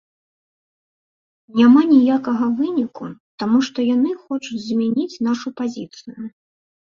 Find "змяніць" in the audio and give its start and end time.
4.69-5.21